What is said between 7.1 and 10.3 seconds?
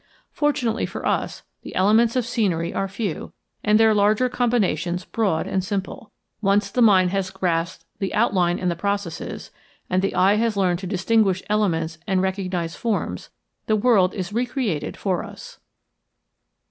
has grasped the outline and the processes, and the